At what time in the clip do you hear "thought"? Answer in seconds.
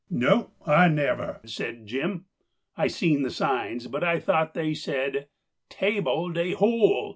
4.19-4.55